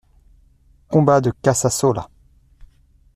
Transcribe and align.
Combat 0.87 1.21
de 1.21 1.29
Casasola. 1.31 2.09